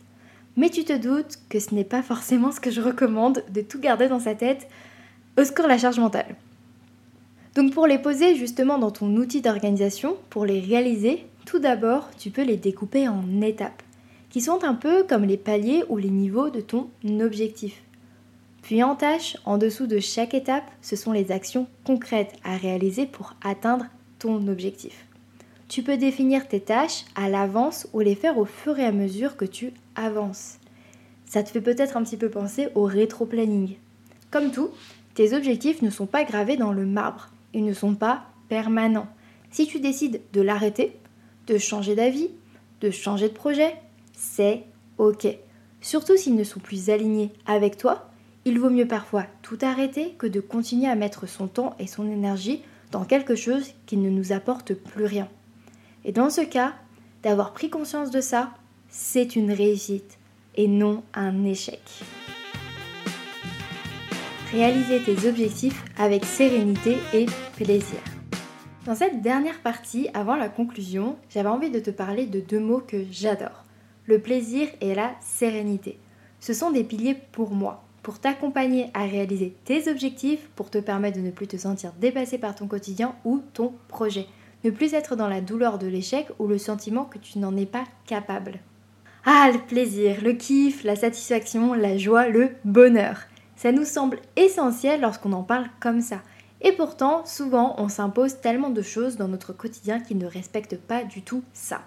Mais 0.56 0.70
tu 0.70 0.84
te 0.84 0.96
doutes 0.96 1.38
que 1.48 1.60
ce 1.60 1.74
n'est 1.74 1.84
pas 1.84 2.02
forcément 2.02 2.50
ce 2.50 2.60
que 2.60 2.70
je 2.70 2.80
recommande 2.80 3.44
de 3.50 3.60
tout 3.60 3.78
garder 3.78 4.08
dans 4.08 4.20
sa 4.20 4.34
tête. 4.34 4.68
Au 5.38 5.44
secours 5.44 5.66
la 5.66 5.78
charge 5.78 5.98
mentale. 5.98 6.34
Donc 7.54 7.72
pour 7.72 7.86
les 7.86 7.98
poser 7.98 8.36
justement 8.36 8.78
dans 8.78 8.90
ton 8.90 9.14
outil 9.16 9.40
d'organisation, 9.40 10.16
pour 10.30 10.44
les 10.44 10.60
réaliser, 10.60 11.26
tout 11.46 11.58
d'abord 11.58 12.08
tu 12.18 12.30
peux 12.30 12.42
les 12.42 12.56
découper 12.56 13.08
en 13.08 13.40
étapes, 13.40 13.82
qui 14.30 14.40
sont 14.40 14.64
un 14.64 14.74
peu 14.74 15.04
comme 15.04 15.24
les 15.24 15.38
paliers 15.38 15.84
ou 15.88 15.96
les 15.96 16.10
niveaux 16.10 16.50
de 16.50 16.60
ton 16.60 16.88
objectif. 17.20 17.82
Puis 18.62 18.82
en 18.82 18.96
tâche, 18.96 19.36
en 19.44 19.58
dessous 19.58 19.86
de 19.86 20.00
chaque 20.00 20.34
étape, 20.34 20.68
ce 20.82 20.96
sont 20.96 21.12
les 21.12 21.32
actions 21.32 21.66
concrètes 21.84 22.34
à 22.44 22.56
réaliser 22.56 23.06
pour 23.06 23.34
atteindre 23.42 23.86
ton 24.18 24.48
objectif. 24.48 25.05
Tu 25.68 25.82
peux 25.82 25.96
définir 25.96 26.46
tes 26.46 26.60
tâches 26.60 27.04
à 27.16 27.28
l'avance 27.28 27.88
ou 27.92 28.00
les 28.00 28.14
faire 28.14 28.38
au 28.38 28.44
fur 28.44 28.78
et 28.78 28.84
à 28.84 28.92
mesure 28.92 29.36
que 29.36 29.44
tu 29.44 29.72
avances. 29.96 30.58
Ça 31.26 31.42
te 31.42 31.50
fait 31.50 31.60
peut-être 31.60 31.96
un 31.96 32.04
petit 32.04 32.16
peu 32.16 32.30
penser 32.30 32.68
au 32.76 32.84
rétro-planning. 32.84 33.74
Comme 34.30 34.52
tout, 34.52 34.70
tes 35.14 35.34
objectifs 35.34 35.82
ne 35.82 35.90
sont 35.90 36.06
pas 36.06 36.22
gravés 36.22 36.56
dans 36.56 36.72
le 36.72 36.86
marbre, 36.86 37.30
ils 37.52 37.64
ne 37.64 37.72
sont 37.72 37.96
pas 37.96 38.26
permanents. 38.48 39.08
Si 39.50 39.66
tu 39.66 39.80
décides 39.80 40.20
de 40.32 40.40
l'arrêter, 40.40 40.96
de 41.48 41.58
changer 41.58 41.96
d'avis, 41.96 42.30
de 42.80 42.90
changer 42.90 43.28
de 43.28 43.34
projet, 43.34 43.74
c'est 44.12 44.62
ok. 44.98 45.26
Surtout 45.80 46.16
s'ils 46.16 46.36
ne 46.36 46.44
sont 46.44 46.60
plus 46.60 46.90
alignés 46.90 47.32
avec 47.44 47.76
toi, 47.76 48.10
il 48.44 48.60
vaut 48.60 48.70
mieux 48.70 48.86
parfois 48.86 49.26
tout 49.42 49.58
arrêter 49.62 50.14
que 50.16 50.28
de 50.28 50.40
continuer 50.40 50.88
à 50.88 50.94
mettre 50.94 51.28
son 51.28 51.48
temps 51.48 51.74
et 51.80 51.88
son 51.88 52.08
énergie 52.08 52.62
dans 52.92 53.04
quelque 53.04 53.34
chose 53.34 53.72
qui 53.86 53.96
ne 53.96 54.10
nous 54.10 54.32
apporte 54.32 54.74
plus 54.74 55.06
rien. 55.06 55.28
Et 56.06 56.12
dans 56.12 56.30
ce 56.30 56.40
cas, 56.40 56.72
d'avoir 57.24 57.52
pris 57.52 57.68
conscience 57.68 58.12
de 58.12 58.20
ça, 58.20 58.50
c'est 58.88 59.34
une 59.34 59.50
réussite 59.50 60.18
et 60.54 60.68
non 60.68 61.02
un 61.12 61.44
échec. 61.44 61.82
Réaliser 64.52 65.02
tes 65.02 65.28
objectifs 65.28 65.84
avec 65.98 66.24
sérénité 66.24 66.98
et 67.12 67.26
plaisir. 67.56 67.98
Dans 68.84 68.94
cette 68.94 69.20
dernière 69.20 69.60
partie, 69.62 70.08
avant 70.14 70.36
la 70.36 70.48
conclusion, 70.48 71.16
j'avais 71.28 71.48
envie 71.48 71.70
de 71.70 71.80
te 71.80 71.90
parler 71.90 72.26
de 72.26 72.38
deux 72.38 72.60
mots 72.60 72.84
que 72.86 73.04
j'adore. 73.10 73.64
Le 74.04 74.20
plaisir 74.20 74.68
et 74.80 74.94
la 74.94 75.10
sérénité. 75.20 75.98
Ce 76.38 76.54
sont 76.54 76.70
des 76.70 76.84
piliers 76.84 77.16
pour 77.32 77.50
moi, 77.50 77.82
pour 78.04 78.20
t'accompagner 78.20 78.90
à 78.94 79.02
réaliser 79.06 79.56
tes 79.64 79.90
objectifs, 79.90 80.48
pour 80.54 80.70
te 80.70 80.78
permettre 80.78 81.16
de 81.16 81.22
ne 81.24 81.32
plus 81.32 81.48
te 81.48 81.56
sentir 81.56 81.90
dépassé 81.98 82.38
par 82.38 82.54
ton 82.54 82.68
quotidien 82.68 83.16
ou 83.24 83.42
ton 83.54 83.72
projet. 83.88 84.28
Ne 84.64 84.70
plus 84.70 84.94
être 84.94 85.16
dans 85.16 85.28
la 85.28 85.40
douleur 85.40 85.78
de 85.78 85.86
l'échec 85.86 86.28
ou 86.38 86.46
le 86.46 86.58
sentiment 86.58 87.04
que 87.04 87.18
tu 87.18 87.38
n'en 87.38 87.56
es 87.56 87.66
pas 87.66 87.84
capable. 88.06 88.58
Ah, 89.24 89.50
le 89.52 89.58
plaisir, 89.58 90.22
le 90.22 90.32
kiff, 90.32 90.84
la 90.84 90.96
satisfaction, 90.96 91.74
la 91.74 91.98
joie, 91.98 92.28
le 92.28 92.50
bonheur. 92.64 93.22
Ça 93.56 93.72
nous 93.72 93.84
semble 93.84 94.20
essentiel 94.36 95.00
lorsqu'on 95.00 95.32
en 95.32 95.42
parle 95.42 95.66
comme 95.80 96.00
ça. 96.00 96.20
Et 96.60 96.72
pourtant, 96.72 97.24
souvent, 97.26 97.74
on 97.78 97.88
s'impose 97.88 98.40
tellement 98.40 98.70
de 98.70 98.82
choses 98.82 99.16
dans 99.16 99.28
notre 99.28 99.52
quotidien 99.52 100.00
qui 100.00 100.14
ne 100.14 100.26
respectent 100.26 100.78
pas 100.78 101.04
du 101.04 101.22
tout 101.22 101.42
ça. 101.52 101.82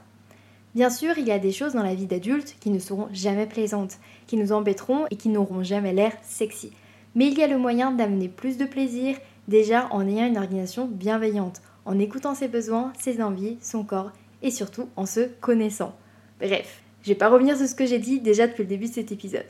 Bien 0.75 0.89
sûr, 0.89 1.17
il 1.17 1.27
y 1.27 1.31
a 1.31 1.39
des 1.39 1.51
choses 1.51 1.73
dans 1.73 1.83
la 1.83 1.95
vie 1.95 2.05
d'adulte 2.05 2.55
qui 2.59 2.69
ne 2.69 2.79
seront 2.79 3.07
jamais 3.11 3.47
plaisantes, 3.47 3.97
qui 4.27 4.37
nous 4.37 4.51
embêteront 4.51 5.05
et 5.09 5.15
qui 5.15 5.29
n'auront 5.29 5.63
jamais 5.63 5.93
l'air 5.93 6.13
sexy. 6.21 6.71
Mais 7.15 7.27
il 7.27 7.37
y 7.37 7.43
a 7.43 7.47
le 7.47 7.57
moyen 7.57 7.91
d'amener 7.91 8.29
plus 8.29 8.57
de 8.57 8.65
plaisir 8.65 9.17
déjà 9.47 9.87
en 9.91 10.07
ayant 10.07 10.27
une 10.27 10.37
organisation 10.37 10.85
bienveillante, 10.85 11.61
en 11.89 11.97
écoutant 11.97 12.35
ses 12.35 12.47
besoins, 12.47 12.93
ses 12.99 13.19
envies, 13.19 13.57
son 13.61 13.83
corps 13.83 14.11
et 14.43 14.51
surtout 14.51 14.89
en 14.95 15.07
se 15.07 15.21
connaissant. 15.41 15.97
Bref, 16.39 16.83
je 17.01 17.09
vais 17.09 17.15
pas 17.15 17.29
revenir 17.29 17.57
sur 17.57 17.67
ce 17.67 17.73
que 17.73 17.87
j'ai 17.87 17.97
dit 17.97 18.19
déjà 18.19 18.45
depuis 18.45 18.61
le 18.61 18.69
début 18.69 18.87
de 18.87 18.93
cet 18.93 19.11
épisode. 19.11 19.47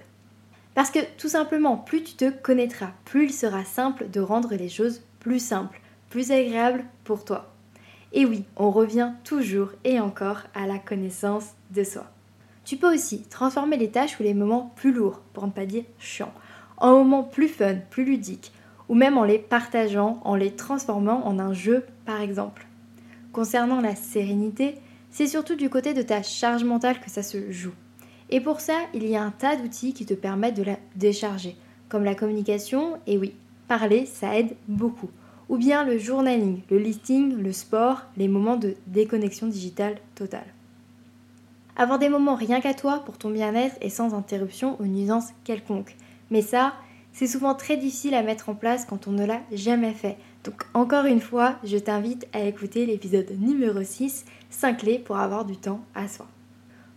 Parce 0.73 0.89
que 0.89 0.99
tout 1.17 1.27
simplement, 1.27 1.75
plus 1.75 2.01
tu 2.01 2.13
te 2.13 2.29
connaîtras, 2.29 2.91
plus 3.03 3.25
il 3.25 3.33
sera 3.33 3.65
simple 3.65 4.09
de 4.09 4.21
rendre 4.21 4.55
les 4.55 4.69
choses 4.69 5.01
plus 5.19 5.39
simples, 5.39 5.81
plus 6.09 6.31
agréables 6.31 6.85
pour 7.03 7.25
toi. 7.25 7.53
Et 8.13 8.25
oui, 8.25 8.45
on 8.55 8.71
revient 8.71 9.11
toujours 9.25 9.71
et 9.83 9.99
encore 9.99 10.43
à 10.55 10.65
la 10.65 10.79
connaissance 10.79 11.55
de 11.71 11.83
soi. 11.83 12.05
Tu 12.63 12.77
peux 12.77 12.93
aussi 12.93 13.23
transformer 13.23 13.75
les 13.75 13.91
tâches 13.91 14.17
ou 14.17 14.23
les 14.23 14.33
moments 14.33 14.71
plus 14.77 14.93
lourds, 14.93 15.19
pour 15.33 15.45
ne 15.45 15.51
pas 15.51 15.65
dire 15.65 15.83
chiants, 15.99 16.33
en 16.77 16.91
moments 16.91 17.23
plus 17.23 17.49
fun, 17.49 17.75
plus 17.89 18.05
ludiques, 18.05 18.53
ou 18.89 18.95
même 18.95 19.17
en 19.17 19.23
les 19.23 19.39
partageant, 19.39 20.19
en 20.25 20.35
les 20.35 20.51
transformant 20.51 21.25
en 21.25 21.39
un 21.39 21.53
jeu 21.53 21.85
par 22.05 22.19
exemple. 22.19 22.67
Concernant 23.31 23.79
la 23.79 23.95
sérénité, 23.95 24.75
c'est 25.11 25.27
surtout 25.27 25.55
du 25.55 25.69
côté 25.69 25.93
de 25.93 26.01
ta 26.01 26.23
charge 26.23 26.63
mentale 26.63 26.99
que 26.99 27.09
ça 27.09 27.23
se 27.23 27.51
joue. 27.51 27.73
Et 28.31 28.41
pour 28.41 28.59
ça, 28.59 28.77
il 28.93 29.07
y 29.07 29.15
a 29.15 29.23
un 29.23 29.31
tas 29.31 29.55
d'outils 29.55 29.93
qui 29.93 30.05
te 30.05 30.13
permettent 30.13 30.57
de 30.57 30.63
la 30.63 30.77
décharger, 30.95 31.55
comme 31.87 32.03
la 32.03 32.15
communication, 32.15 32.99
et 33.07 33.17
oui, 33.17 33.33
parler, 33.67 34.05
ça 34.05 34.37
aide 34.37 34.55
beaucoup. 34.67 35.09
Ou 35.49 35.57
bien 35.57 35.83
le 35.83 35.97
journaling, 35.97 36.61
le 36.69 36.77
listing, 36.77 37.35
le 37.35 37.51
sport, 37.51 38.03
les 38.17 38.27
moments 38.27 38.57
de 38.57 38.75
déconnexion 38.85 39.47
digitale 39.47 39.95
totale. 40.13 40.45
Avoir 41.75 41.97
des 41.97 42.09
moments 42.09 42.35
rien 42.35 42.61
qu'à 42.61 42.73
toi 42.73 43.03
pour 43.05 43.17
ton 43.17 43.29
bien-être 43.29 43.77
et 43.81 43.89
sans 43.89 44.13
interruption 44.13 44.75
ou 44.79 44.85
nuisance 44.85 45.29
quelconque. 45.43 45.95
Mais 46.29 46.41
ça, 46.41 46.73
c'est 47.13 47.27
souvent 47.27 47.55
très 47.55 47.77
difficile 47.77 48.13
à 48.13 48.23
mettre 48.23 48.49
en 48.49 48.55
place 48.55 48.85
quand 48.85 49.07
on 49.07 49.11
ne 49.11 49.25
l'a 49.25 49.41
jamais 49.51 49.93
fait. 49.93 50.17
Donc 50.43 50.63
encore 50.73 51.05
une 51.05 51.21
fois, 51.21 51.55
je 51.63 51.77
t'invite 51.77 52.27
à 52.33 52.41
écouter 52.41 52.85
l'épisode 52.85 53.31
numéro 53.39 53.83
6, 53.83 54.25
5 54.49 54.77
clés 54.77 54.99
pour 54.99 55.17
avoir 55.17 55.45
du 55.45 55.57
temps 55.57 55.81
à 55.95 56.07
soi. 56.07 56.27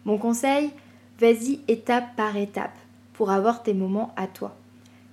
Mon 0.05 0.19
conseil, 0.19 0.71
vas-y 1.19 1.61
étape 1.69 2.15
par 2.17 2.37
étape 2.37 2.77
pour 3.13 3.31
avoir 3.31 3.63
tes 3.63 3.75
moments 3.75 4.13
à 4.17 4.27
toi. 4.27 4.57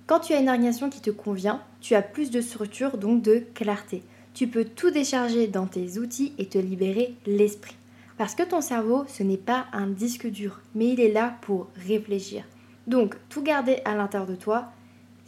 Quand 0.06 0.20
tu 0.20 0.32
as 0.32 0.40
une 0.40 0.48
organisation 0.48 0.90
qui 0.90 1.00
te 1.00 1.10
convient, 1.10 1.62
tu 1.80 1.94
as 1.94 2.02
plus 2.02 2.30
de 2.30 2.40
structure, 2.40 2.98
donc 2.98 3.22
de 3.22 3.44
clarté. 3.54 4.02
Tu 4.34 4.48
peux 4.48 4.64
tout 4.64 4.90
décharger 4.90 5.46
dans 5.46 5.66
tes 5.66 5.98
outils 5.98 6.32
et 6.38 6.46
te 6.46 6.58
libérer 6.58 7.14
l'esprit. 7.26 7.76
Parce 8.18 8.34
que 8.34 8.42
ton 8.42 8.60
cerveau, 8.60 9.04
ce 9.06 9.22
n'est 9.22 9.36
pas 9.36 9.66
un 9.72 9.86
disque 9.86 10.26
dur, 10.26 10.60
mais 10.74 10.88
il 10.88 11.00
est 11.00 11.12
là 11.12 11.36
pour 11.42 11.68
réfléchir. 11.86 12.44
Donc, 12.86 13.14
tout 13.28 13.42
garder 13.42 13.78
à 13.84 13.94
l'intérieur 13.94 14.28
de 14.28 14.34
toi, 14.34 14.72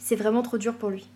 c'est 0.03 0.17
vraiment 0.17 0.41
trop 0.41 0.57
dur 0.57 0.75
pour 0.75 0.89
lui. 0.89 1.07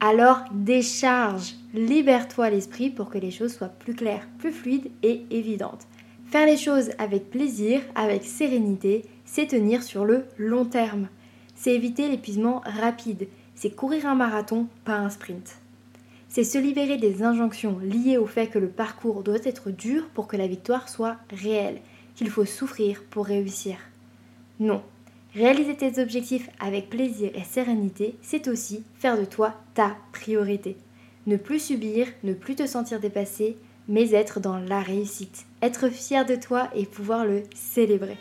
Alors 0.00 0.44
décharge, 0.50 1.54
libère-toi 1.74 2.48
l'esprit 2.48 2.88
pour 2.88 3.10
que 3.10 3.18
les 3.18 3.30
choses 3.30 3.54
soient 3.54 3.68
plus 3.68 3.94
claires, 3.94 4.26
plus 4.38 4.52
fluides 4.52 4.90
et 5.02 5.26
évidentes. 5.30 5.86
Faire 6.26 6.46
les 6.46 6.56
choses 6.56 6.90
avec 6.98 7.30
plaisir, 7.30 7.82
avec 7.94 8.24
sérénité, 8.24 9.04
c'est 9.26 9.46
tenir 9.46 9.82
sur 9.82 10.06
le 10.06 10.24
long 10.38 10.64
terme. 10.64 11.08
C'est 11.54 11.74
éviter 11.74 12.08
l'épuisement 12.08 12.62
rapide. 12.64 13.28
C'est 13.54 13.76
courir 13.76 14.06
un 14.06 14.14
marathon, 14.14 14.66
pas 14.84 14.96
un 14.96 15.10
sprint. 15.10 15.58
C'est 16.28 16.44
se 16.44 16.58
libérer 16.58 16.96
des 16.96 17.22
injonctions 17.22 17.78
liées 17.78 18.18
au 18.18 18.26
fait 18.26 18.48
que 18.48 18.58
le 18.58 18.68
parcours 18.68 19.22
doit 19.22 19.44
être 19.44 19.70
dur 19.70 20.08
pour 20.14 20.26
que 20.26 20.36
la 20.36 20.46
victoire 20.46 20.88
soit 20.88 21.16
réelle, 21.30 21.80
qu'il 22.14 22.30
faut 22.30 22.44
souffrir 22.46 23.02
pour 23.10 23.26
réussir. 23.26 23.76
Non. 24.58 24.82
Réaliser 25.36 25.76
tes 25.76 26.00
objectifs 26.00 26.48
avec 26.60 26.88
plaisir 26.88 27.30
et 27.34 27.44
sérénité, 27.44 28.16
c'est 28.22 28.48
aussi 28.48 28.84
faire 28.98 29.18
de 29.18 29.26
toi 29.26 29.52
ta 29.74 29.94
priorité. 30.10 30.78
Ne 31.26 31.36
plus 31.36 31.58
subir, 31.58 32.06
ne 32.24 32.32
plus 32.32 32.54
te 32.54 32.66
sentir 32.66 33.00
dépassé, 33.00 33.58
mais 33.86 34.12
être 34.12 34.40
dans 34.40 34.56
la 34.56 34.80
réussite, 34.80 35.44
être 35.60 35.90
fier 35.90 36.24
de 36.24 36.36
toi 36.36 36.70
et 36.74 36.86
pouvoir 36.86 37.26
le 37.26 37.42
célébrer. 37.54 38.16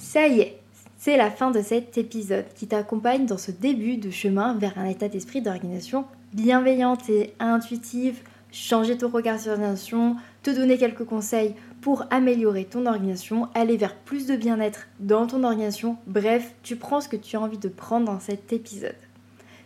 Ça 0.00 0.26
y 0.26 0.40
est, 0.40 0.58
c'est 0.98 1.16
la 1.16 1.30
fin 1.30 1.52
de 1.52 1.62
cet 1.62 1.96
épisode 1.96 2.46
qui 2.56 2.66
t'accompagne 2.66 3.26
dans 3.26 3.38
ce 3.38 3.52
début 3.52 3.98
de 3.98 4.10
chemin 4.10 4.58
vers 4.58 4.76
un 4.78 4.86
état 4.86 5.06
d'esprit 5.06 5.42
d'organisation 5.42 6.06
bienveillante 6.32 7.08
et 7.08 7.32
intuitive, 7.38 8.20
changer 8.52 8.96
ton 8.96 9.08
regard 9.08 9.38
sur 9.38 9.50
l'organisation, 9.50 10.16
te 10.42 10.50
donner 10.50 10.78
quelques 10.78 11.04
conseils 11.04 11.54
pour 11.80 12.04
améliorer 12.10 12.64
ton 12.64 12.86
organisation, 12.86 13.48
aller 13.54 13.76
vers 13.76 13.94
plus 13.94 14.26
de 14.26 14.36
bien-être 14.36 14.88
dans 15.00 15.26
ton 15.26 15.44
organisation. 15.44 15.96
Bref, 16.06 16.54
tu 16.62 16.76
prends 16.76 17.00
ce 17.00 17.08
que 17.08 17.16
tu 17.16 17.36
as 17.36 17.40
envie 17.40 17.58
de 17.58 17.68
prendre 17.68 18.06
dans 18.06 18.20
cet 18.20 18.52
épisode. 18.52 18.96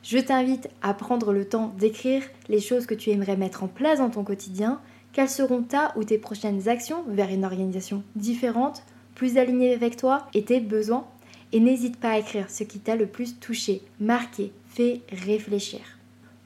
Je 0.03 0.19
t'invite 0.19 0.69
à 0.83 0.95
prendre 0.95 1.33
le 1.33 1.49
temps 1.49 1.73
d'écrire 1.79 2.23
les 2.49 2.61
choses 2.61 2.87
que 2.87 2.95
tu 2.95 3.11
aimerais 3.11 3.37
mettre 3.37 3.63
en 3.63 3.69
place 3.69 3.99
dans 3.99 4.11
ton 4.11 4.25
quotidien, 4.25 4.81
quelles 5.13 5.29
seront 5.29 5.63
ta 5.63 5.93
ou 5.97 6.05
tes 6.05 6.19
prochaines 6.19 6.69
actions 6.69 7.05
vers 7.07 7.31
une 7.31 7.45
organisation 7.45 8.03
différente, 8.17 8.83
plus 9.15 9.39
alignée 9.39 9.75
avec 9.75 9.97
toi 9.97 10.27
et 10.35 10.43
tes 10.43 10.59
besoins, 10.59 11.07
et 11.53 11.61
n'hésite 11.61 11.99
pas 11.99 12.13
à 12.13 12.19
écrire 12.19 12.51
ce 12.51 12.65
qui 12.65 12.81
t'a 12.81 12.97
le 12.97 13.07
plus 13.07 13.39
touché, 13.39 13.83
marqué, 14.01 14.53
fait 14.69 15.03
réfléchir. 15.11 15.81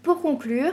Pour 0.02 0.21
conclure, 0.21 0.73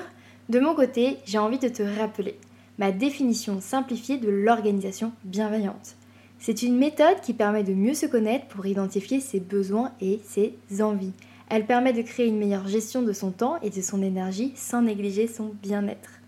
de 0.49 0.59
mon 0.59 0.75
côté, 0.75 1.17
j'ai 1.25 1.37
envie 1.37 1.59
de 1.59 1.69
te 1.69 1.83
rappeler 1.83 2.37
ma 2.77 2.91
définition 2.91 3.61
simplifiée 3.61 4.17
de 4.17 4.29
l'organisation 4.29 5.11
bienveillante. 5.23 5.95
C'est 6.39 6.63
une 6.63 6.77
méthode 6.77 7.21
qui 7.21 7.33
permet 7.33 7.63
de 7.63 7.73
mieux 7.73 7.93
se 7.93 8.05
connaître 8.05 8.47
pour 8.47 8.65
identifier 8.65 9.19
ses 9.19 9.39
besoins 9.39 9.91
et 10.01 10.19
ses 10.25 10.55
envies. 10.81 11.13
Elle 11.49 11.65
permet 11.65 11.93
de 11.93 12.01
créer 12.01 12.27
une 12.27 12.39
meilleure 12.39 12.67
gestion 12.67 13.01
de 13.01 13.13
son 13.13 13.31
temps 13.31 13.59
et 13.61 13.69
de 13.69 13.81
son 13.81 14.01
énergie 14.01 14.51
sans 14.55 14.81
négliger 14.81 15.27
son 15.27 15.53
bien-être. 15.61 16.19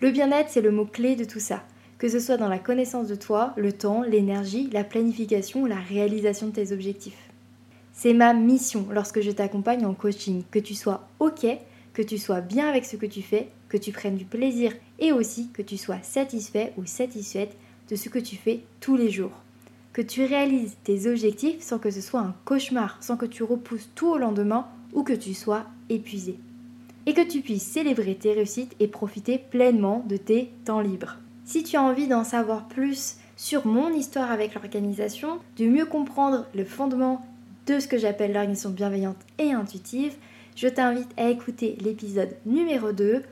Le 0.00 0.10
bien-être, 0.10 0.50
c'est 0.50 0.60
le 0.60 0.70
mot-clé 0.70 1.16
de 1.16 1.24
tout 1.24 1.40
ça, 1.40 1.64
que 1.98 2.08
ce 2.08 2.20
soit 2.20 2.36
dans 2.36 2.48
la 2.48 2.58
connaissance 2.58 3.08
de 3.08 3.14
toi, 3.14 3.54
le 3.56 3.72
temps, 3.72 4.02
l'énergie, 4.02 4.68
la 4.72 4.84
planification 4.84 5.62
ou 5.62 5.66
la 5.66 5.80
réalisation 5.80 6.48
de 6.48 6.52
tes 6.52 6.72
objectifs. 6.72 7.30
C'est 7.92 8.12
ma 8.12 8.34
mission 8.34 8.86
lorsque 8.90 9.20
je 9.20 9.30
t'accompagne 9.30 9.86
en 9.86 9.94
coaching, 9.94 10.42
que 10.50 10.58
tu 10.58 10.74
sois 10.74 11.08
OK, 11.18 11.46
que 11.94 12.02
tu 12.02 12.18
sois 12.18 12.40
bien 12.40 12.68
avec 12.68 12.84
ce 12.84 12.96
que 12.96 13.06
tu 13.06 13.22
fais, 13.22 13.48
que 13.74 13.78
tu 13.78 13.90
prennes 13.90 14.14
du 14.14 14.24
plaisir 14.24 14.72
et 15.00 15.10
aussi 15.10 15.48
que 15.52 15.60
tu 15.60 15.76
sois 15.76 16.00
satisfait 16.00 16.72
ou 16.76 16.86
satisfaite 16.86 17.56
de 17.90 17.96
ce 17.96 18.08
que 18.08 18.20
tu 18.20 18.36
fais 18.36 18.60
tous 18.78 18.94
les 18.94 19.10
jours. 19.10 19.32
Que 19.92 20.00
tu 20.00 20.24
réalises 20.24 20.76
tes 20.84 21.08
objectifs 21.10 21.60
sans 21.60 21.80
que 21.80 21.90
ce 21.90 22.00
soit 22.00 22.20
un 22.20 22.36
cauchemar, 22.44 22.98
sans 23.00 23.16
que 23.16 23.26
tu 23.26 23.42
repousses 23.42 23.90
tout 23.96 24.06
au 24.06 24.16
lendemain 24.16 24.68
ou 24.92 25.02
que 25.02 25.12
tu 25.12 25.34
sois 25.34 25.64
épuisé. 25.88 26.38
Et 27.06 27.14
que 27.14 27.28
tu 27.28 27.40
puisses 27.40 27.64
célébrer 27.66 28.14
tes 28.14 28.32
réussites 28.32 28.76
et 28.78 28.86
profiter 28.86 29.38
pleinement 29.38 30.04
de 30.08 30.18
tes 30.18 30.52
temps 30.64 30.80
libres. 30.80 31.16
Si 31.44 31.64
tu 31.64 31.76
as 31.76 31.82
envie 31.82 32.06
d'en 32.06 32.22
savoir 32.22 32.68
plus 32.68 33.16
sur 33.34 33.66
mon 33.66 33.92
histoire 33.92 34.30
avec 34.30 34.54
l'organisation, 34.54 35.40
de 35.58 35.66
mieux 35.66 35.86
comprendre 35.86 36.46
le 36.54 36.64
fondement 36.64 37.26
de 37.66 37.80
ce 37.80 37.88
que 37.88 37.98
j'appelle 37.98 38.34
l'organisation 38.34 38.70
bienveillante 38.70 39.18
et 39.40 39.50
intuitive, 39.50 40.14
je 40.54 40.68
t'invite 40.68 41.10
à 41.16 41.28
écouter 41.28 41.76
l'épisode 41.80 42.36
numéro 42.46 42.92
2 42.92 43.24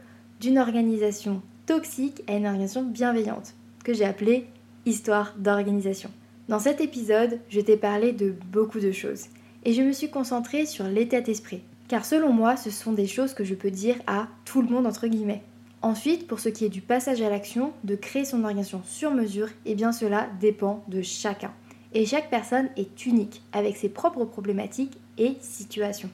d'une 0.43 0.59
organisation 0.59 1.41
toxique 1.67 2.25
à 2.27 2.35
une 2.35 2.47
organisation 2.47 2.83
bienveillante, 2.83 3.55
que 3.85 3.95
j'ai 3.95 4.05
appelé 4.05 4.47
Histoire 4.85 5.35
d'organisation. 5.39 6.11
Dans 6.49 6.59
cet 6.59 6.81
épisode, 6.81 7.39
je 7.49 7.61
t'ai 7.61 7.77
parlé 7.77 8.11
de 8.11 8.35
beaucoup 8.51 8.81
de 8.81 8.91
choses 8.91 9.27
et 9.65 9.73
je 9.73 9.83
me 9.83 9.93
suis 9.93 10.11
concentrée 10.11 10.67
sur 10.67 10.85
l'état 10.89 11.21
d'esprit, 11.21 11.63
car 11.87 12.05
selon 12.05 12.33
moi, 12.33 12.57
ce 12.57 12.71
sont 12.71 12.93
des 12.93 13.07
choses 13.07 13.35
que 13.35 13.45
je 13.45 13.55
peux 13.55 13.71
dire 13.71 13.95
à 14.09 14.27
tout 14.45 14.61
le 14.61 14.69
monde 14.69 14.89
entre 14.89 15.07
guillemets. 15.07 15.45
Ensuite, 15.81 16.27
pour 16.27 16.41
ce 16.41 16.49
qui 16.49 16.65
est 16.65 16.69
du 16.69 16.81
passage 16.81 17.23
à 17.23 17.31
l'action, 17.31 17.73
de 17.85 17.95
créer 17.95 18.25
son 18.25 18.43
organisation 18.43 18.83
sur 18.85 19.13
mesure, 19.13 19.49
eh 19.65 19.77
bien 19.77 19.93
cela 19.93 20.29
dépend 20.41 20.83
de 20.89 21.03
chacun 21.03 21.53
et 21.95 22.05
chaque 22.05 22.31
personne 22.31 22.69
est 22.77 23.07
unique 23.07 23.43
avec 23.53 23.77
ses 23.77 23.91
propres 23.91 24.25
problématiques 24.25 24.99
et 25.19 25.37
situations. 25.41 26.11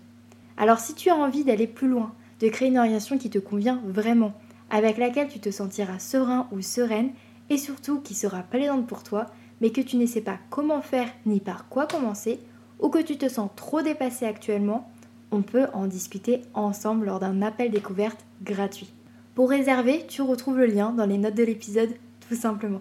Alors 0.59 0.81
si 0.81 0.93
tu 0.93 1.09
as 1.09 1.17
envie 1.17 1.45
d'aller 1.45 1.67
plus 1.67 1.89
loin, 1.89 2.13
de 2.41 2.49
créer 2.49 2.69
une 2.69 2.79
orientation 2.79 3.19
qui 3.19 3.31
te 3.31 3.39
convient 3.39 3.81
vraiment, 3.87 4.33
avec 4.71 4.99
laquelle 4.99 5.29
tu 5.29 5.41
te 5.41 5.51
sentiras 5.51 5.99
serein 5.99 6.49
ou 6.53 6.61
sereine 6.61 7.11
et 7.51 7.59
surtout 7.59 8.01
qui 8.01 8.15
sera 8.15 8.43
plaisante 8.43 8.87
pour 8.87 9.03
toi, 9.03 9.27
mais 9.61 9.71
que 9.71 9.81
tu 9.81 9.97
ne 9.97 10.07
sais 10.07 10.21
pas 10.21 10.39
comment 10.51 10.83
faire 10.83 11.09
ni 11.27 11.41
par 11.41 11.69
quoi 11.69 11.87
commencer, 11.87 12.39
ou 12.79 12.91
que 12.91 13.03
tu 13.03 13.17
te 13.17 13.29
sens 13.29 13.51
trop 13.57 13.83
dépassé 13.83 14.27
actuellement, 14.27 14.91
on 15.31 15.43
peut 15.43 15.67
en 15.73 15.87
discuter 15.87 16.43
ensemble 16.55 17.07
lors 17.07 17.19
d'un 17.19 17.43
appel 17.43 17.71
découverte 17.71 18.25
gratuit. 18.43 18.93
Pour 19.35 19.51
réserver, 19.51 20.05
tu 20.09 20.23
retrouves 20.23 20.59
le 20.59 20.67
lien 20.67 20.93
dans 20.93 21.07
les 21.07 21.19
notes 21.19 21.35
de 21.35 21.45
l'épisode 21.45 21.95
tout 22.29 22.37
simplement. 22.37 22.81